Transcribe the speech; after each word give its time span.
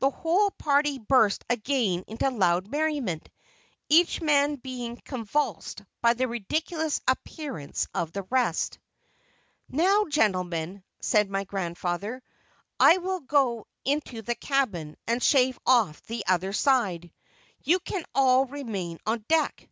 The 0.00 0.10
whole 0.10 0.50
party 0.50 0.98
burst 0.98 1.44
again 1.48 2.02
into 2.08 2.28
loud 2.28 2.66
merriment, 2.66 3.28
each 3.88 4.20
man 4.20 4.56
being 4.56 4.96
convulsed 4.96 5.82
by 6.02 6.14
the 6.14 6.26
ridiculous 6.26 7.00
appearance 7.06 7.86
of 7.94 8.10
the 8.10 8.24
rest. 8.24 8.80
"Now, 9.68 10.06
gentlemen," 10.06 10.82
said 10.98 11.30
my 11.30 11.44
grandfather, 11.44 12.20
"I 12.80 12.98
will 12.98 13.20
go 13.20 13.68
into 13.84 14.22
the 14.22 14.34
cabin 14.34 14.96
and 15.06 15.22
shave 15.22 15.56
off 15.64 16.02
the 16.06 16.24
other 16.26 16.52
side. 16.52 17.12
You 17.62 17.78
can 17.78 18.04
all 18.12 18.46
remain 18.46 18.98
on 19.06 19.24
deck. 19.28 19.68